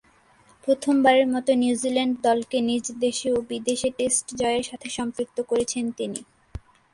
[0.63, 6.21] প্রথমবারের মতো নিউজিল্যান্ড দলকে নিজ দেশে ও বিদেশে টেস্ট জয়ের সাথে সম্পৃক্ত করেছেন তিনি।